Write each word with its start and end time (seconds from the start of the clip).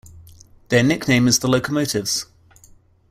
Their 0.69 0.81
nickname 0.81 1.27
is 1.27 1.37
the 1.37 1.47
Locomotives. 1.47 2.25